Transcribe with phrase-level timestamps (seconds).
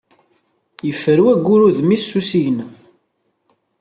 [0.87, 2.65] Yeffer wayyur udem-is s usigna.